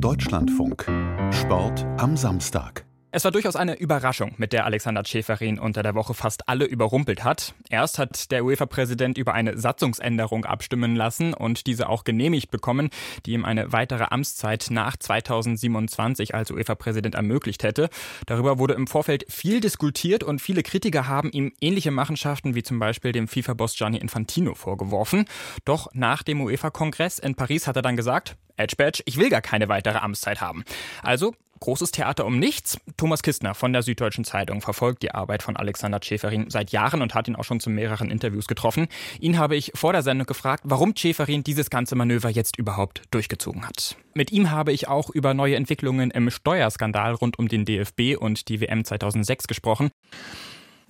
[0.00, 0.86] Deutschlandfunk.
[1.32, 2.84] Sport am Samstag.
[3.10, 7.24] Es war durchaus eine Überraschung, mit der Alexander Schäferin unter der Woche fast alle überrumpelt
[7.24, 7.54] hat.
[7.68, 12.90] Erst hat der UEFA-Präsident über eine Satzungsänderung abstimmen lassen und diese auch genehmigt bekommen,
[13.26, 17.88] die ihm eine weitere Amtszeit nach 2027 als UEFA-Präsident ermöglicht hätte.
[18.26, 22.78] Darüber wurde im Vorfeld viel diskutiert und viele Kritiker haben ihm ähnliche Machenschaften wie zum
[22.78, 25.24] Beispiel dem FIFA-Boss Gianni Infantino vorgeworfen.
[25.64, 29.42] Doch nach dem UEFA-Kongress in Paris hat er dann gesagt, Edge Badge, ich will gar
[29.42, 30.64] keine weitere Amtszeit haben.
[31.02, 32.78] Also Großes Theater um nichts.
[32.96, 37.14] Thomas Kistner von der Süddeutschen Zeitung verfolgt die Arbeit von Alexander Schäferin seit Jahren und
[37.14, 38.86] hat ihn auch schon zu mehreren Interviews getroffen.
[39.20, 43.66] Ihn habe ich vor der Sendung gefragt, warum Schäferin dieses ganze Manöver jetzt überhaupt durchgezogen
[43.66, 43.96] hat.
[44.14, 48.48] Mit ihm habe ich auch über neue Entwicklungen im Steuerskandal rund um den DFB und
[48.48, 49.90] die WM 2006 gesprochen.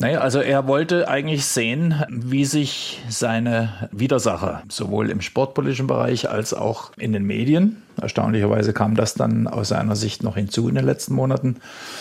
[0.01, 6.55] Naja, also er wollte eigentlich sehen, wie sich seine Widersacher sowohl im sportpolitischen Bereich als
[6.55, 10.85] auch in den Medien, erstaunlicherweise kam das dann aus seiner Sicht noch hinzu in den
[10.85, 11.57] letzten Monaten,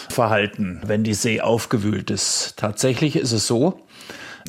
[0.09, 2.53] verhalten, wenn die See aufgewühlt ist.
[2.57, 3.79] Tatsächlich ist es so,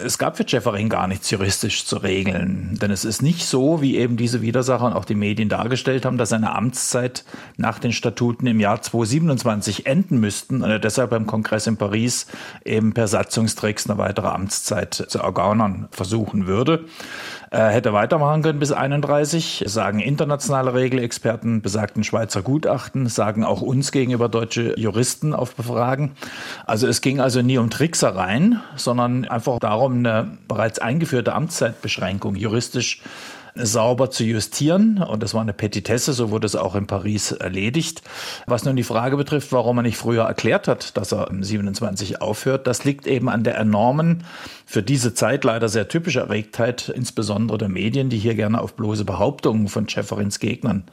[0.00, 2.78] es gab für Jefferin gar nichts juristisch zu regeln.
[2.80, 6.18] Denn es ist nicht so, wie eben diese Widersacher und auch die Medien dargestellt haben,
[6.18, 7.24] dass seine Amtszeit
[7.56, 12.26] nach den Statuten im Jahr 2027 enden müssten und er deshalb beim Kongress in Paris
[12.64, 16.84] eben per Satzungsträgs eine weitere Amtszeit zu ergaunern versuchen würde.
[17.50, 23.90] Er hätte weitermachen können bis 31, sagen internationale Regelexperten, besagten Schweizer Gutachten, sagen auch uns
[23.90, 26.12] gegenüber deutsche Juristen auf Befragen.
[26.66, 33.02] Also es ging also nie um Tricksereien, sondern einfach darum, eine bereits eingeführte Amtszeitbeschränkung juristisch
[33.60, 35.02] sauber zu justieren.
[35.02, 38.02] Und das war eine Petitesse, so wurde es auch in Paris erledigt.
[38.46, 42.20] Was nun die Frage betrifft, warum er nicht früher erklärt hat, dass er im 27
[42.22, 44.24] aufhört, das liegt eben an der enormen,
[44.66, 49.04] für diese Zeit leider sehr typische Erregtheit, insbesondere der Medien, die hier gerne auf bloße
[49.04, 50.84] Behauptungen von Schäferins Gegnern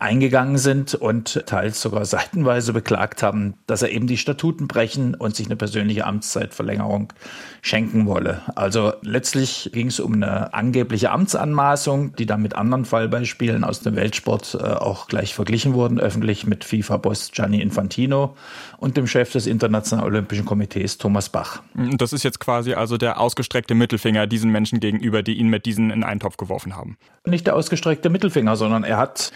[0.00, 5.36] eingegangen sind und teils sogar seitenweise beklagt haben, dass er eben die Statuten brechen und
[5.36, 7.12] sich eine persönliche Amtszeitverlängerung
[7.60, 8.40] schenken wolle.
[8.54, 13.96] Also letztlich ging es um eine angebliche Amtsanmaßung, die dann mit anderen Fallbeispielen aus dem
[13.96, 18.36] Weltsport äh, auch gleich verglichen wurden, öffentlich mit FIFA-Boss Gianni Infantino
[18.78, 21.62] und dem Chef des Internationalen Olympischen Komitees Thomas Bach.
[21.74, 25.90] Das ist jetzt quasi also der ausgestreckte Mittelfinger diesen Menschen gegenüber, die ihn mit diesen
[25.90, 26.96] in einen Topf geworfen haben.
[27.26, 29.32] Nicht der ausgestreckte Mittelfinger, sondern er hat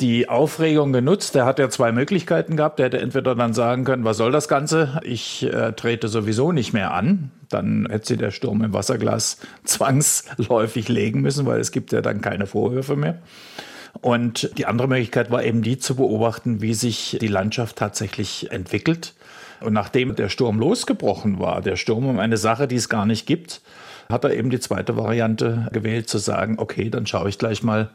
[0.00, 1.34] die Aufregung genutzt.
[1.34, 2.78] Der hat ja zwei Möglichkeiten gehabt.
[2.78, 5.00] Der hätte entweder dann sagen können, was soll das Ganze?
[5.04, 7.30] Ich äh, trete sowieso nicht mehr an.
[7.48, 12.20] Dann hätte sie der Sturm im Wasserglas zwangsläufig legen müssen, weil es gibt ja dann
[12.20, 13.18] keine Vorwürfe mehr.
[14.02, 19.14] Und die andere Möglichkeit war eben die zu beobachten, wie sich die Landschaft tatsächlich entwickelt.
[19.60, 23.26] Und nachdem der Sturm losgebrochen war, der Sturm um eine Sache, die es gar nicht
[23.26, 23.62] gibt,
[24.08, 27.90] hat er eben die zweite Variante gewählt, zu sagen, okay, dann schaue ich gleich mal,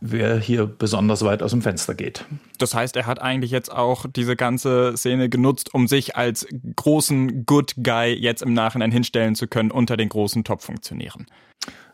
[0.00, 2.24] wer hier besonders weit aus dem Fenster geht.
[2.58, 7.46] Das heißt, er hat eigentlich jetzt auch diese ganze Szene genutzt, um sich als großen
[7.46, 11.26] Good Guy jetzt im Nachhinein hinstellen zu können, unter den großen Top-Funktionären.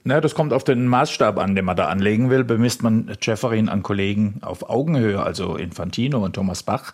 [0.04, 2.42] Na, das kommt auf den Maßstab an, den man da anlegen will.
[2.42, 6.92] Bemisst man Jefferin an Kollegen auf Augenhöhe, also Infantino und Thomas Bach,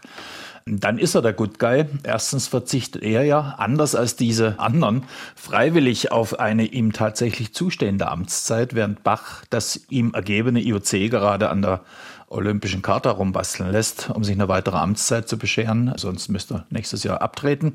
[0.67, 1.87] dann ist er der Good Guy.
[2.03, 5.05] Erstens verzichtet er ja, anders als diese anderen,
[5.37, 11.63] freiwillig auf eine ihm tatsächlich zustehende Amtszeit, während Bach das ihm ergebene IOC gerade an
[11.63, 11.81] der
[12.29, 15.93] olympischen Charta rumbasteln lässt, um sich eine weitere Amtszeit zu bescheren.
[15.97, 17.75] Sonst müsste er nächstes Jahr abtreten.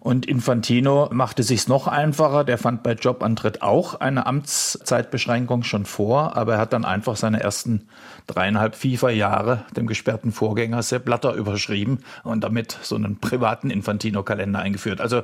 [0.00, 2.44] Und Infantino machte sich's noch einfacher.
[2.44, 7.40] Der fand bei Jobantritt auch eine Amtszeitbeschränkung schon vor, aber er hat dann einfach seine
[7.40, 7.88] ersten
[8.26, 15.00] dreieinhalb FIFA-Jahre dem gesperrten Vorgänger Sepp Blatter überschrieben und damit so einen privaten Infantino-Kalender eingeführt.
[15.00, 15.22] Also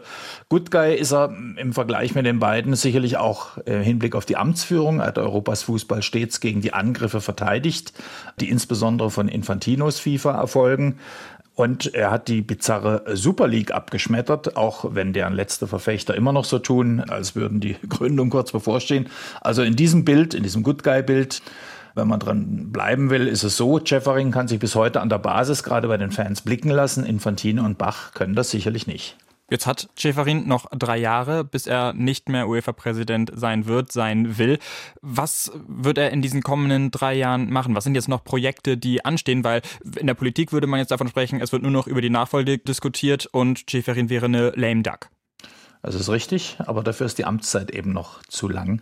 [0.48, 4.36] Good Guy ist er im Vergleich mit den beiden sicherlich auch im Hinblick auf die
[4.36, 5.00] Amtsführung.
[5.00, 7.92] Er hat Europas Fußball stets gegen die Angriffe verteidigt,
[8.40, 10.98] die insbesondere von Infantinos FIFA erfolgen.
[11.54, 16.44] Und er hat die bizarre Super League abgeschmettert, auch wenn deren letzte Verfechter immer noch
[16.44, 19.08] so tun, als würden die Gründung kurz bevorstehen.
[19.40, 21.42] Also in diesem Bild, in diesem Good Guy-Bild,
[21.94, 25.18] wenn man dran bleiben will, ist es so, Jeffering kann sich bis heute an der
[25.18, 27.06] Basis gerade bei den Fans blicken lassen.
[27.06, 29.16] Infantino und Bach können das sicherlich nicht.
[29.50, 34.58] Jetzt hat Schäferin noch drei Jahre, bis er nicht mehr UEFA-Präsident sein wird, sein will.
[35.02, 37.74] Was wird er in diesen kommenden drei Jahren machen?
[37.74, 39.44] Was sind jetzt noch Projekte, die anstehen?
[39.44, 39.60] Weil
[39.98, 42.58] in der Politik würde man jetzt davon sprechen, es wird nur noch über die Nachfolge
[42.58, 45.10] diskutiert und Schäferin wäre eine lame duck.
[45.84, 48.80] Das ist richtig, aber dafür ist die Amtszeit eben noch zu lang.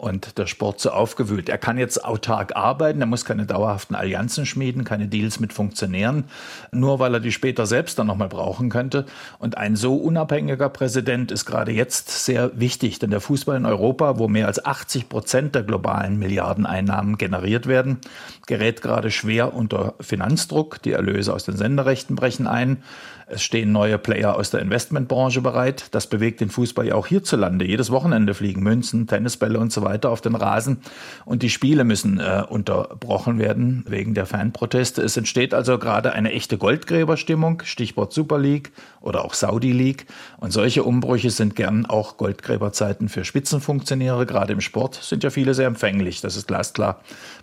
[0.00, 1.50] und der Sport so aufgewühlt.
[1.50, 6.24] Er kann jetzt autark arbeiten, er muss keine dauerhaften Allianzen schmieden, keine Deals mit Funktionären,
[6.72, 9.04] nur weil er die später selbst dann nochmal brauchen könnte.
[9.38, 14.18] Und ein so unabhängiger Präsident ist gerade jetzt sehr wichtig, denn der Fußball in Europa,
[14.18, 17.98] wo mehr als 80 Prozent der globalen Milliardeneinnahmen generiert werden,
[18.46, 20.80] gerät gerade schwer unter Finanzdruck.
[20.80, 22.82] Die Erlöse aus den Senderechten brechen ein.
[23.26, 25.86] Es stehen neue Player aus der Investmentbranche bereit.
[25.92, 27.64] Das bewegt den Fußball ja auch hierzulande.
[27.64, 30.78] Jedes Wochenende fliegen Münzen, Tennisbälle und so weiter auf den Rasen.
[31.24, 35.02] Und die Spiele müssen äh, unterbrochen werden wegen der Fanproteste.
[35.02, 40.06] Es entsteht also gerade eine echte Goldgräberstimmung, Stichwort Super League oder auch Saudi League.
[40.38, 44.26] Und solche Umbrüche sind gern auch Goldgräberzeiten für Spitzenfunktionäre.
[44.26, 46.20] Gerade im Sport sind ja viele sehr empfänglich.
[46.20, 47.00] Das ist glasklar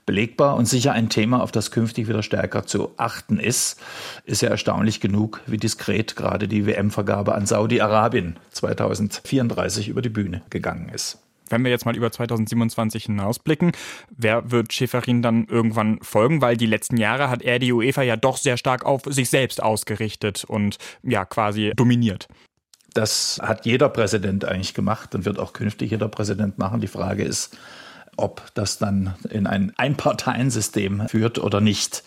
[0.07, 3.79] belegbar und sicher ein Thema, auf das künftig wieder stärker zu achten ist.
[4.25, 8.37] Ist ja erstaunlich genug, wie diskret gerade die WM-Vergabe an Saudi-Arabien
[8.77, 11.19] 2034 über die Bühne gegangen ist.
[11.49, 13.71] Wenn wir jetzt mal über 2027 hinausblicken,
[14.09, 16.41] wer wird Schäferin dann irgendwann folgen?
[16.41, 19.63] Weil die letzten Jahre hat er die UEFA ja doch sehr stark auf sich selbst
[19.63, 22.27] ausgerichtet und ja quasi dominiert.
[22.93, 26.81] Das hat jeder Präsident eigentlich gemacht und wird auch künftig jeder Präsident machen.
[26.81, 27.55] Die Frage ist,
[28.17, 32.03] ob das dann in ein Einparteiensystem führt oder nicht.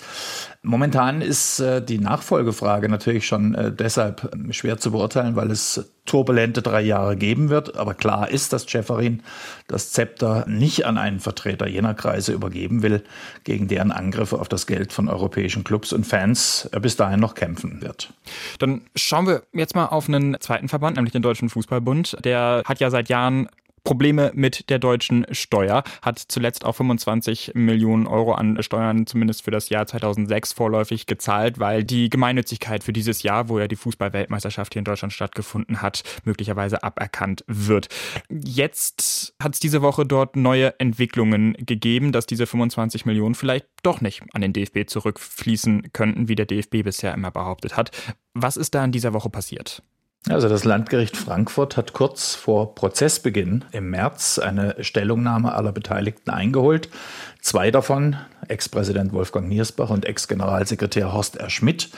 [0.62, 6.60] Momentan ist äh, die Nachfolgefrage natürlich schon äh, deshalb schwer zu beurteilen, weil es turbulente
[6.60, 7.76] drei Jahre geben wird.
[7.76, 9.22] Aber klar ist, dass Schäferin
[9.68, 13.02] das Zepter nicht an einen Vertreter jener Kreise übergeben will,
[13.44, 17.34] gegen deren Angriffe auf das Geld von europäischen Clubs und Fans äh, bis dahin noch
[17.34, 18.12] kämpfen wird.
[18.58, 22.18] Dann schauen wir jetzt mal auf einen zweiten Verband, nämlich den Deutschen Fußballbund.
[22.22, 23.48] Der hat ja seit Jahren
[23.84, 29.50] Probleme mit der deutschen Steuer, hat zuletzt auch 25 Millionen Euro an Steuern zumindest für
[29.50, 34.72] das Jahr 2006 vorläufig gezahlt, weil die Gemeinnützigkeit für dieses Jahr, wo ja die Fußballweltmeisterschaft
[34.72, 37.88] hier in Deutschland stattgefunden hat, möglicherweise aberkannt wird.
[38.28, 44.00] Jetzt hat es diese Woche dort neue Entwicklungen gegeben, dass diese 25 Millionen vielleicht doch
[44.00, 47.90] nicht an den DFB zurückfließen könnten, wie der DFB bisher immer behauptet hat.
[48.34, 49.82] Was ist da in dieser Woche passiert?
[50.28, 56.90] Also das Landgericht Frankfurt hat kurz vor Prozessbeginn im März eine Stellungnahme aller Beteiligten eingeholt.
[57.40, 61.48] Zwei davon, Ex-Präsident Wolfgang Niersbach und Ex-Generalsekretär Horst R.
[61.48, 61.88] Schmidt,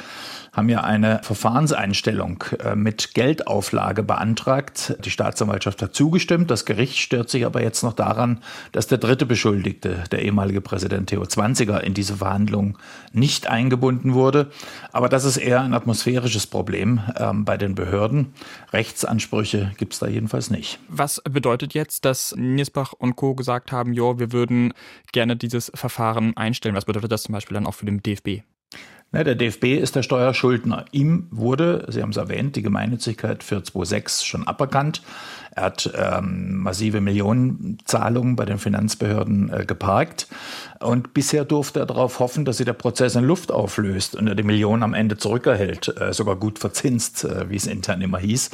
[0.52, 4.94] haben ja eine Verfahrenseinstellung äh, mit Geldauflage beantragt.
[5.02, 6.50] Die Staatsanwaltschaft hat zugestimmt.
[6.50, 11.08] Das Gericht stört sich aber jetzt noch daran, dass der dritte Beschuldigte, der ehemalige Präsident
[11.08, 12.76] Theo Zwanziger, in diese Verhandlungen
[13.12, 14.50] nicht eingebunden wurde.
[14.92, 18.34] Aber das ist eher ein atmosphärisches Problem ähm, bei den Behörden.
[18.74, 20.78] Rechtsansprüche gibt es da jedenfalls nicht.
[20.88, 23.34] Was bedeutet jetzt, dass Niersbach und Co.
[23.34, 24.74] gesagt haben, jo, wir würden
[25.12, 26.74] gerne dieses Verfahren einstellen?
[26.74, 28.42] Was bedeutet das zum Beispiel dann auch für den DFB?
[29.14, 30.86] Ja, der DFB ist der Steuerschuldner.
[30.90, 35.02] Ihm wurde, Sie haben es erwähnt, die Gemeinnützigkeit für 2006 schon aberkannt.
[35.54, 40.28] Er hat ähm, massive Millionenzahlungen bei den Finanzbehörden äh, geparkt.
[40.80, 44.34] Und bisher durfte er darauf hoffen, dass sich der Prozess in Luft auflöst und er
[44.34, 48.48] die Millionen am Ende zurückerhält, äh, sogar gut verzinst, äh, wie es intern immer hieß.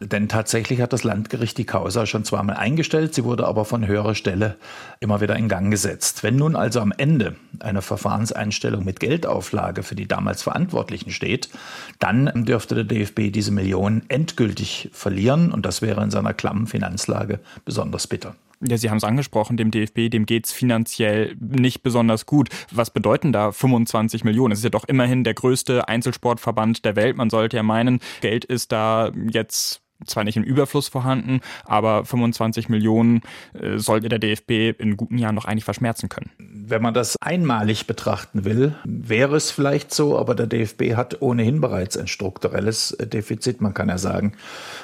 [0.00, 4.14] Denn tatsächlich hat das Landgericht die Causa schon zweimal eingestellt, sie wurde aber von höherer
[4.14, 4.56] Stelle
[5.00, 6.22] immer wieder in Gang gesetzt.
[6.22, 11.48] Wenn nun also am Ende eine Verfahrenseinstellung mit Geldauflage für die damals Verantwortlichen steht,
[11.98, 17.40] dann dürfte der DFB diese Millionen endgültig verlieren und das wäre in seiner klammen Finanzlage
[17.64, 18.34] besonders bitter.
[18.64, 22.48] Ja, Sie haben es angesprochen, dem DFB, dem geht es finanziell nicht besonders gut.
[22.70, 24.52] Was bedeuten da 25 Millionen?
[24.52, 27.16] Es ist ja doch immerhin der größte Einzelsportverband der Welt.
[27.16, 32.68] Man sollte ja meinen, Geld ist da jetzt zwar nicht im Überfluss vorhanden, aber 25
[32.68, 33.20] Millionen
[33.54, 36.30] äh, sollte der DFB in guten Jahren noch eigentlich verschmerzen können.
[36.38, 41.60] Wenn man das einmalig betrachten will, wäre es vielleicht so, aber der DFB hat ohnehin
[41.60, 44.32] bereits ein strukturelles Defizit, man kann ja sagen,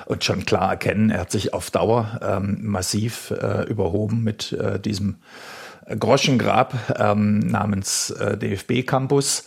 [0.06, 4.80] und schon klar erkennen, er hat sich auf Dauer ähm, massiv äh, überhoben mit äh,
[4.80, 5.16] diesem
[5.98, 9.44] Groschengrab ähm, namens äh, DFB Campus.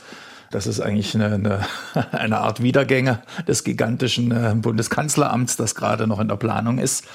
[0.52, 1.60] Das ist eigentlich eine, eine,
[2.12, 7.06] eine Art Wiedergänger des gigantischen äh, Bundeskanzleramts, das gerade noch in der Planung ist.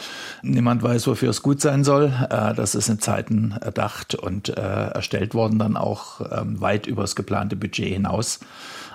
[0.43, 2.13] Niemand weiß, wofür es gut sein soll.
[2.31, 7.03] Äh, das ist in Zeiten erdacht und äh, erstellt worden, dann auch ähm, weit über
[7.03, 8.41] das geplante Budget hinaus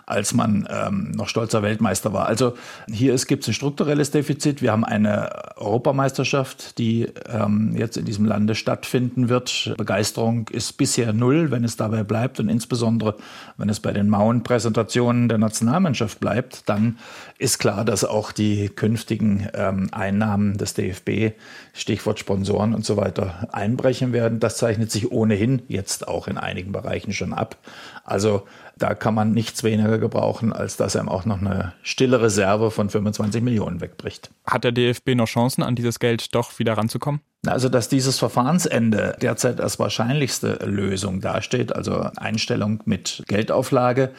[0.06, 2.28] als man ähm, noch stolzer Weltmeister war.
[2.28, 2.56] Also
[2.90, 4.62] hier gibt es ein strukturelles Defizit.
[4.62, 9.74] Wir haben eine Europameisterschaft, die ähm, jetzt in diesem Lande stattfinden wird.
[9.78, 13.16] Begeisterung ist bisher null, wenn es dabei bleibt und insbesondere,
[13.58, 16.98] wenn es bei den Mauern-Präsentationen der Nationalmannschaft bleibt, dann
[17.38, 21.36] ist klar, dass auch die künftigen ähm, Einnahmen des DFB,
[21.74, 24.40] Stichwort Sponsoren und so weiter, einbrechen werden.
[24.40, 27.58] Das zeichnet sich ohnehin jetzt auch in einigen Bereichen schon ab.
[28.04, 28.44] Also
[28.78, 32.90] Da kann man nichts weniger gebrauchen, als dass er auch noch eine stille Reserve von
[32.90, 34.32] 25 Millionen wegbricht.
[34.46, 37.22] Hat der DFB noch Chancen, an dieses Geld doch wieder ranzukommen?
[37.46, 44.12] Also, dass dieses Verfahrensende derzeit als wahrscheinlichste Lösung dasteht, also Einstellung mit Geldauflage,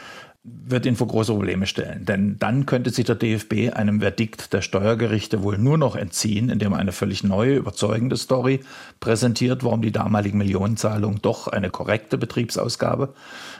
[0.44, 2.04] wird ihn vor große Probleme stellen.
[2.04, 6.72] Denn dann könnte sich der DFB einem Verdikt der Steuergerichte wohl nur noch entziehen, indem
[6.72, 8.58] er eine völlig neue, überzeugende Story
[8.98, 13.14] präsentiert, warum die damaligen Millionenzahlungen doch eine korrekte Betriebsausgabe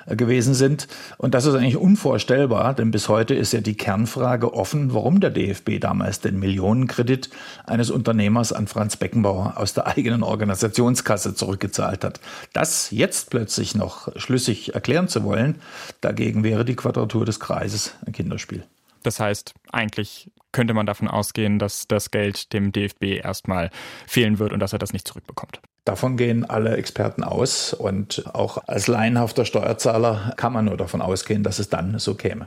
[0.06, 0.88] äh, gewesen sind.
[1.18, 5.30] Und das ist eigentlich unvorstellbar, denn bis heute ist ja die Kernfrage offen, warum der
[5.30, 7.30] DFB damals den Millionenkredit
[7.64, 12.18] eines Unternehmers an Franz Beckenbauer aus der eigenen Organisationskasse zurückgezahlt hat.
[12.52, 15.56] Das jetzt plötzlich noch schlüssig erklären zu wollen,
[16.00, 18.64] dagegen wäre die die Quadratur des Kreises ein Kinderspiel.
[19.02, 23.70] Das heißt, eigentlich könnte man davon ausgehen, dass das Geld dem DFB erstmal
[24.06, 25.60] fehlen wird und dass er das nicht zurückbekommt.
[25.84, 31.42] Davon gehen alle Experten aus und auch als laienhafter Steuerzahler kann man nur davon ausgehen,
[31.42, 32.46] dass es dann so käme.